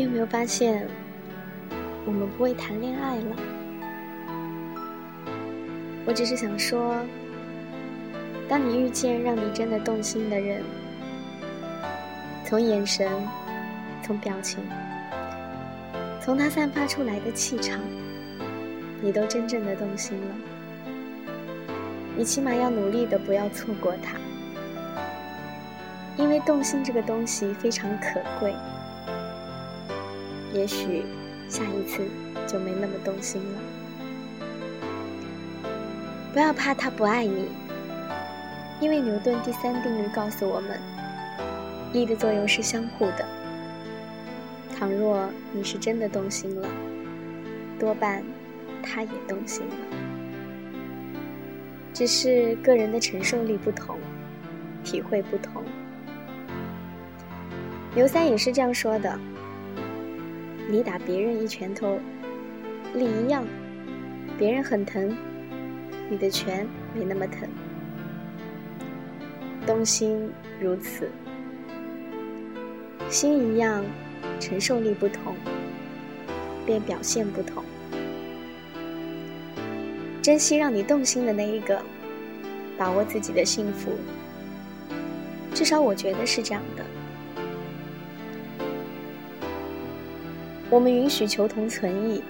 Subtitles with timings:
[0.00, 0.88] 你有没有发现，
[2.06, 3.36] 我们不会谈恋爱了？
[6.06, 6.96] 我只是想说，
[8.48, 10.62] 当你遇见让你真的动心的人，
[12.46, 13.06] 从眼神，
[14.02, 14.64] 从表情，
[16.18, 17.78] 从他散发出来的气场，
[19.02, 20.34] 你都真正的动心了。
[22.16, 24.16] 你起码要努力的不要错过他，
[26.16, 28.54] 因为动心这个东西非常可贵。
[30.52, 31.04] 也许
[31.48, 32.02] 下一次
[32.46, 33.60] 就没那么动心了。
[36.32, 37.48] 不要怕他不爱你，
[38.80, 40.78] 因为牛顿第三定律告诉我们，
[41.92, 43.24] 力的作用是相互的。
[44.76, 46.68] 倘若你是真的动心了，
[47.78, 48.22] 多半
[48.82, 49.74] 他也动心了，
[51.92, 53.98] 只是个人的承受力不同，
[54.82, 55.62] 体会不同。
[57.94, 59.18] 刘三也是这样说的。
[60.70, 61.98] 你打别人一拳头，
[62.94, 63.44] 力一样，
[64.38, 65.16] 别人很疼，
[66.08, 67.48] 你的拳没那么疼。
[69.66, 71.10] 动心如此，
[73.08, 73.84] 心一样，
[74.38, 75.34] 承受力不同，
[76.64, 77.64] 便表现不同。
[80.22, 81.82] 珍惜让你动心的那一个，
[82.78, 83.90] 把握自己的幸福。
[85.52, 86.84] 至少我觉得是这样的。
[90.70, 92.22] 我们允许求同存异，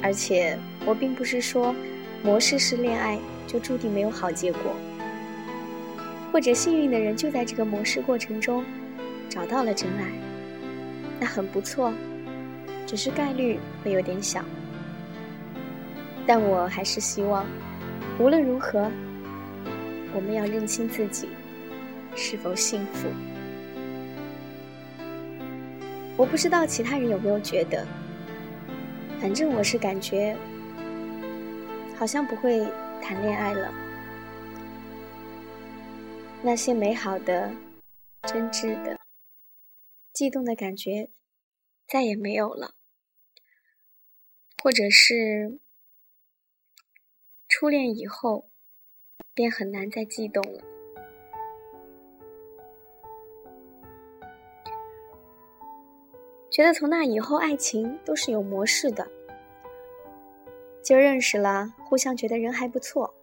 [0.00, 1.74] 而且我并不是说
[2.22, 4.76] 模式式恋爱就注定没有好结果，
[6.32, 8.64] 或者幸运的人就在这个模式过程中
[9.28, 10.08] 找到了真爱，
[11.18, 11.92] 那很不错，
[12.86, 14.44] 只是概率会有点小。
[16.24, 17.44] 但我还是希望，
[18.20, 18.88] 无论如何，
[20.14, 21.28] 我们要认清自己
[22.14, 23.08] 是否幸福。
[26.18, 27.86] 我不知道其他人有没有觉得，
[29.20, 30.36] 反正我是感觉，
[31.96, 32.58] 好像不会
[33.00, 33.72] 谈恋爱了。
[36.42, 37.52] 那些美好的、
[38.22, 38.98] 真挚的、
[40.12, 41.08] 悸动的感觉
[41.86, 42.74] 再也没有了，
[44.60, 45.60] 或者是
[47.48, 48.50] 初恋以后，
[49.34, 50.64] 便很难再悸动了。
[56.58, 59.06] 觉得从那以后，爱情都是有模式的。
[60.82, 63.14] 就认识了，互相觉得人还不错，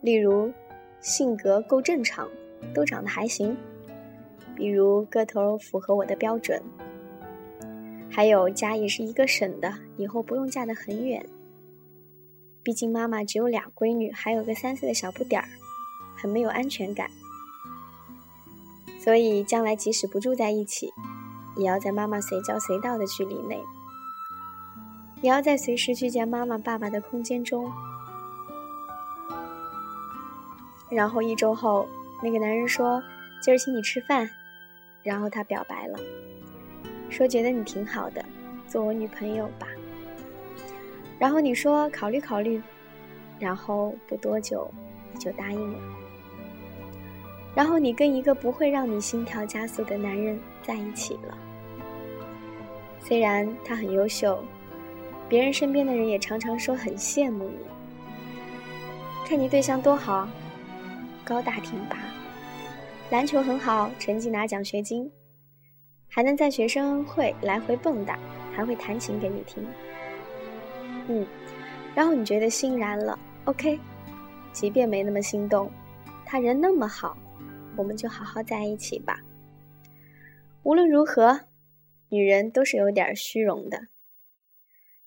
[0.00, 0.52] 例如
[1.00, 2.28] 性格够正常，
[2.74, 3.54] 都长得还行；
[4.56, 6.60] 比如个头符合我的标准，
[8.10, 11.24] 还有家也是一个省的，以后不用嫁得很远。
[12.64, 15.46] 毕竟妈妈只有俩闺女，还有个三岁的小不点儿，
[16.20, 17.08] 很没有安全感。
[18.98, 20.90] 所以将来即使不住在一起。
[21.56, 23.60] 也要在妈妈随叫随到的距离内，
[25.20, 27.70] 也要在随时去见妈妈、爸爸的空间中。
[30.90, 31.86] 然后一周后，
[32.22, 33.02] 那个男人说
[33.42, 34.28] ：“今儿请你吃饭。”
[35.02, 35.98] 然后他表白了，
[37.10, 38.24] 说觉得你挺好的，
[38.68, 39.66] 做我女朋友吧。
[41.18, 42.60] 然后你说考虑考虑，
[43.38, 44.70] 然后不多久
[45.12, 45.78] 你就答应了。
[47.54, 51.36] 然后你跟一个不会让你心跳加速的男人在一起了。
[53.00, 54.42] 虽然他很优秀，
[55.28, 57.66] 别人身边的人也常常说很羡慕你。
[59.26, 60.28] 看你对象多好，
[61.24, 61.98] 高大挺拔，
[63.10, 65.10] 篮球很好，成绩拿奖学金，
[66.08, 68.16] 还能在学生会来回蹦跶，
[68.54, 69.66] 还会弹琴给你听。
[71.08, 71.26] 嗯，
[71.94, 73.78] 然后你觉得欣然了，OK，
[74.52, 75.70] 即便没那么心动，
[76.32, 77.14] 他人那么好。
[77.76, 79.20] 我们就好好在一起吧。
[80.62, 81.40] 无论如何，
[82.08, 83.88] 女人都是有点虚荣的。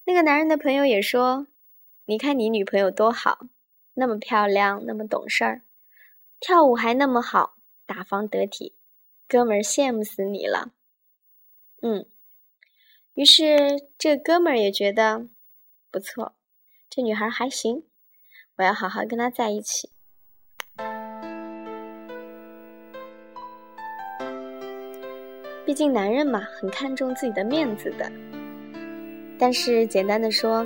[0.04, 1.48] 那个男人的朋友也说
[2.06, 3.48] ：“你看你女朋友多好，
[3.96, 5.64] 那么漂亮，那么懂事儿，
[6.40, 7.56] 跳舞还那么好，
[7.88, 8.76] 大方得体，
[9.28, 10.74] 哥们儿羡慕死你了。”
[11.82, 12.06] 嗯，
[13.16, 15.28] 于是这哥们儿也觉得
[15.90, 16.36] 不错，
[16.88, 17.84] 这女孩还行，
[18.58, 19.90] 我要好好跟她在一起。
[25.66, 28.12] 毕竟男人嘛，很看重自己的面子的。
[29.38, 30.66] 但是简单的说，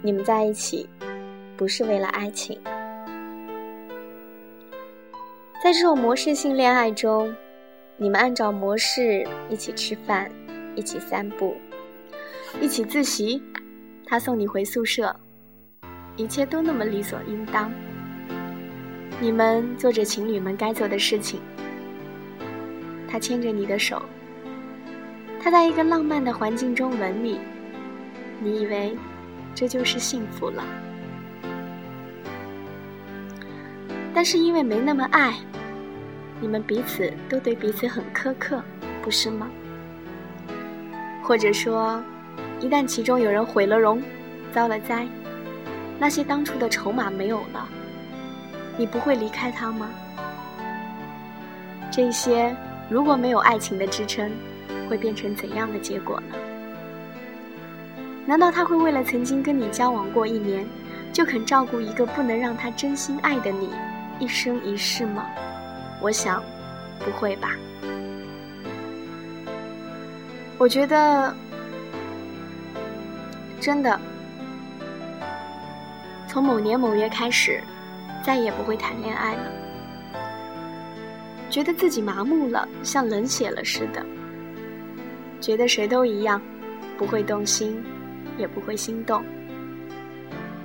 [0.00, 0.88] 你们在一起
[1.56, 2.56] 不是为了爱情。
[5.62, 7.34] 在这种模式性恋爱中，
[7.96, 10.30] 你们按照模式一起吃饭，
[10.76, 11.56] 一起散步，
[12.60, 13.42] 一起自习，
[14.06, 15.14] 他送你回宿舍，
[16.16, 17.72] 一切都那么理所应当。
[19.20, 21.40] 你们做着情侣们该做的事情。
[23.12, 24.02] 他牵着你的手，
[25.38, 27.38] 他在一个浪漫的环境中吻你，
[28.40, 28.96] 你以为
[29.54, 30.64] 这就是幸福了。
[34.14, 35.34] 但是因为没那么爱，
[36.40, 38.64] 你们彼此都对彼此很苛刻，
[39.02, 39.50] 不是吗？
[41.22, 42.02] 或者说，
[42.60, 44.02] 一旦其中有人毁了容，
[44.52, 45.06] 遭了灾，
[45.98, 47.68] 那些当初的筹码没有了，
[48.78, 49.90] 你不会离开他吗？
[51.90, 52.56] 这些
[52.92, 54.30] 如果没有爱情的支撑，
[54.86, 56.36] 会变成怎样的结果呢？
[58.26, 60.66] 难道他会为了曾经跟你交往过一年，
[61.10, 63.70] 就肯照顾一个不能让他真心爱的你？
[64.18, 65.24] 一生一世吗？
[66.02, 66.44] 我想，
[66.98, 67.48] 不会吧。
[70.58, 71.34] 我觉得，
[73.58, 73.98] 真的，
[76.28, 77.64] 从某年某月开始，
[78.22, 79.61] 再也不会谈恋爱了。
[81.52, 84.02] 觉得自己麻木了，像冷血了似的。
[85.38, 86.40] 觉得谁都一样，
[86.96, 87.84] 不会动心，
[88.38, 89.22] 也不会心动。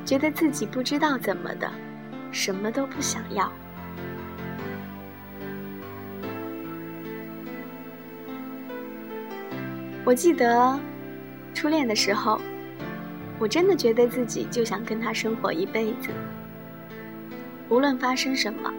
[0.05, 1.69] 觉得自己不知道怎么的。
[2.31, 3.51] 什么都不想要。
[10.05, 10.79] 我记得
[11.53, 12.39] 初恋的时候，
[13.39, 16.11] 我真的觉得自己就想跟他生活一辈子，
[17.67, 18.71] 无论发生什么。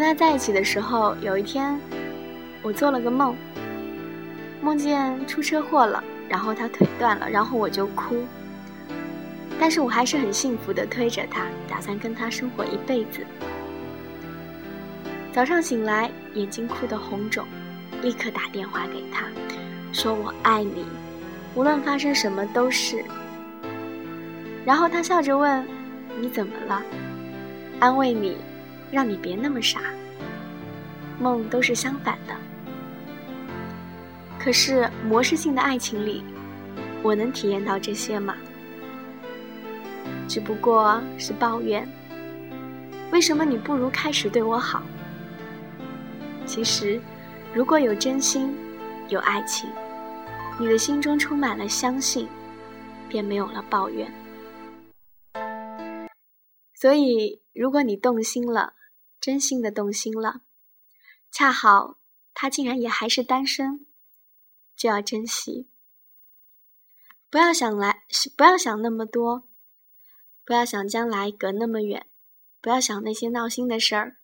[0.00, 1.78] 跟他在一起的时候，有一天
[2.62, 3.36] 我做了个梦，
[4.62, 8.24] 梦见出车祸了，然后他腿断了，然后我就哭。
[9.60, 13.20] 但是我还是很幸福的推着他，打算跟他生活一辈子。
[15.34, 17.44] 早上醒来，眼睛哭得红肿，
[18.00, 19.26] 立刻打电话给他，
[19.92, 20.86] 说我爱你，
[21.54, 23.04] 无论发生什么都是。
[24.64, 25.62] 然后他笑着问
[26.18, 26.82] ：“你怎么了？”
[27.80, 28.38] 安慰你，
[28.90, 29.80] 让你别那么傻。
[31.18, 32.34] 梦都是相反的。
[34.38, 36.24] 可是模式性的爱情里，
[37.02, 38.36] 我能体验到这些吗？
[40.26, 41.86] 只不过是抱怨，
[43.12, 44.82] 为什么你不如开始对我好？
[46.46, 47.00] 其实，
[47.52, 48.56] 如果有真心，
[49.08, 49.68] 有爱情，
[50.58, 52.26] 你的心中充满了相信，
[53.08, 54.10] 便没有了抱怨。
[56.74, 58.72] 所以，如果你动心了，
[59.20, 60.40] 真心的动心了，
[61.30, 61.98] 恰好
[62.32, 63.86] 他竟然也还是单身，
[64.76, 65.68] 就要珍惜，
[67.28, 68.04] 不要想来，
[68.36, 69.44] 不要想那么多。
[70.42, 72.08] 不要想将来隔那么远，
[72.60, 74.16] 不要想那些闹心的事儿。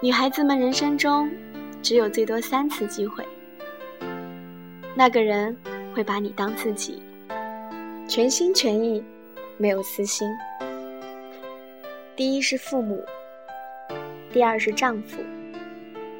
[0.00, 1.30] 女孩子们人生中
[1.82, 3.28] 只有最多三次机会，
[4.96, 5.54] 那个人
[5.94, 7.02] 会把你当自己，
[8.08, 9.02] 全心全意，
[9.58, 10.28] 没有私心。
[12.14, 13.04] 第一是父母，
[14.32, 15.18] 第二是丈夫，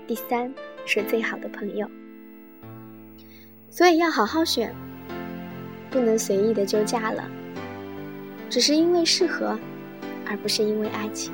[0.05, 0.53] 第三
[0.85, 1.89] 是最好的朋友。
[3.71, 4.75] 所以要好好选，
[5.89, 7.31] 不能随意的就嫁了，
[8.51, 9.57] 只是因为适合，
[10.27, 11.33] 而不是因为爱情。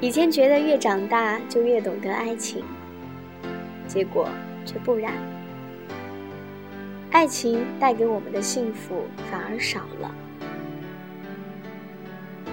[0.00, 2.64] 以前觉得越长大就越懂得爱情，
[3.86, 4.28] 结果
[4.64, 5.12] 却不然，
[7.16, 10.14] 爱情带给我们的幸福反而少了，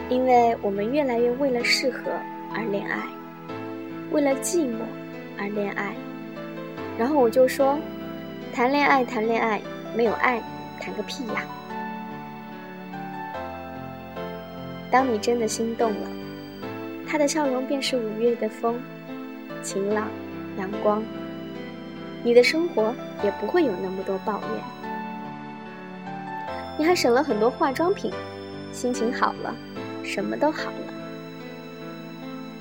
[0.07, 2.09] 因为我们越来越为了适合
[2.55, 2.97] 而恋爱，
[4.13, 4.77] 为了寂寞
[5.37, 5.93] 而恋爱。
[6.97, 7.77] 然后我就说，
[8.53, 9.59] 谈恋爱谈恋爱，
[9.97, 10.41] 没有爱，
[10.79, 11.43] 谈个屁呀！
[14.89, 16.07] 当你真的心动了，
[17.05, 18.79] 他的笑容便是五月的风，
[19.61, 20.07] 晴朗
[20.57, 21.03] 阳光，
[22.23, 24.49] 你的生活也不会有那么多抱怨，
[26.77, 28.11] 你还省了很多化妆品，
[28.71, 29.53] 心情好了，
[30.03, 30.93] 什么都好了。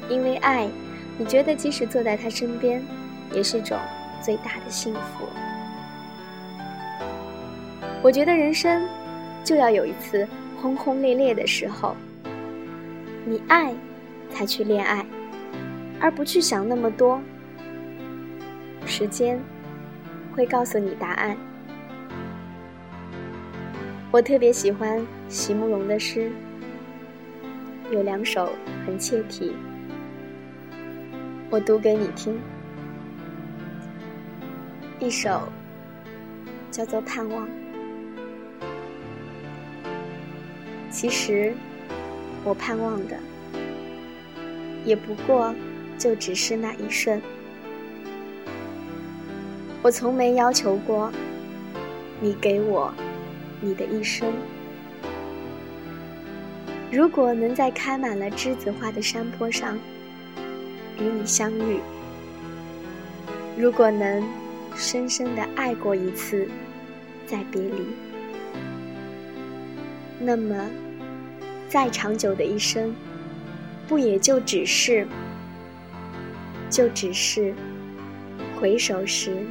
[0.09, 0.69] 因为爱，
[1.16, 2.83] 你觉得即使坐在他身边，
[3.33, 3.78] 也是种。
[4.25, 5.26] 最大的幸福，
[8.00, 8.87] 我觉得人生
[9.42, 10.28] 就要有一次
[10.61, 11.97] 轰轰烈烈的时候。
[13.25, 13.75] 你爱，
[14.33, 15.04] 才去恋爱，
[15.99, 17.21] 而不去想那么多。
[18.87, 19.40] 时间
[20.35, 21.37] 会告诉你答案。
[24.11, 26.31] 我特别喜欢席慕容的诗，
[27.91, 28.53] 有两首
[28.87, 29.55] 很切题，
[31.51, 32.39] 我读给你听。
[35.01, 35.49] 一首
[36.71, 37.47] 叫做《盼望》。
[40.91, 41.55] 其实，
[42.45, 43.17] 我盼望的
[44.85, 45.55] 也不过
[45.97, 47.21] 就只是那一瞬。
[49.83, 51.11] 我从没要求过
[52.21, 52.95] 你给我
[53.61, 54.33] 你的一生。
[56.89, 59.77] 如果能在开满了栀子花的山坡上
[60.99, 61.81] 与你相遇，
[63.57, 64.23] 如果能
[64.77, 66.49] 深深的爱过一次，
[67.27, 67.83] 再别离，
[70.21, 70.71] 那么
[71.69, 72.95] 再长久的一生，
[73.89, 75.07] 不也就只是，
[76.71, 77.55] 就只是
[78.61, 79.45] 回首时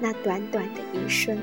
[0.00, 1.38] 那短短的一瞬。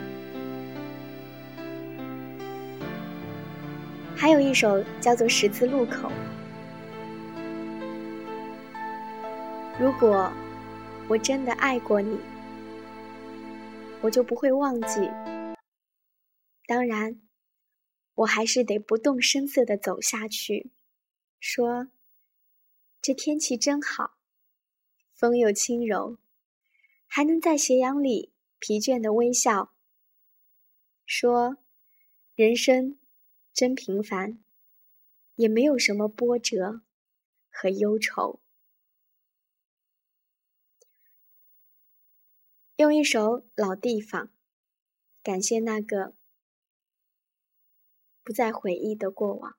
[4.16, 6.10] 还有一首叫做《十字路口》。
[9.80, 10.34] 如果
[11.08, 12.18] 我真的爱过你，
[14.02, 15.08] 我就不会忘记。
[16.66, 17.22] 当然，
[18.16, 20.72] 我还是得不动声色的走下去，
[21.40, 21.90] 说
[23.02, 24.18] ：“这天气真好，
[25.14, 26.18] 风又轻柔，
[27.06, 29.74] 还能在斜阳里疲倦的微笑。”
[31.06, 31.58] 说
[32.36, 33.00] ：“人生。”
[33.58, 34.38] 真平凡，
[35.34, 36.84] 也没有什么波折
[37.50, 38.40] 和忧愁。
[42.76, 44.32] 用一首老地方，
[45.24, 46.14] 感谢那个
[48.24, 49.58] 不再回忆的过往。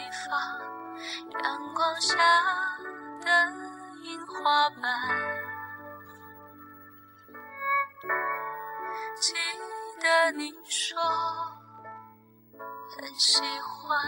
[0.00, 0.32] 地方
[1.42, 2.16] 阳光下
[3.20, 3.52] 的
[4.02, 4.82] 樱花瓣，
[9.20, 9.34] 记
[10.00, 10.98] 得你说
[12.96, 14.00] 很喜欢。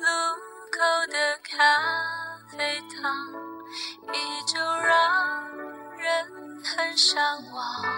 [0.00, 0.04] 路
[0.72, 1.54] 口的咖
[2.50, 3.32] 啡糖，
[4.12, 5.48] 依旧让
[5.96, 6.26] 人
[6.64, 7.93] 很向往。